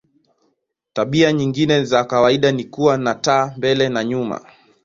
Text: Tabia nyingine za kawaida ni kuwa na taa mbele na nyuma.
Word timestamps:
Tabia 0.93 1.31
nyingine 1.33 1.83
za 1.83 2.03
kawaida 2.03 2.51
ni 2.51 2.63
kuwa 2.63 2.97
na 2.97 3.15
taa 3.15 3.53
mbele 3.57 3.89
na 3.89 4.03
nyuma. 4.03 4.45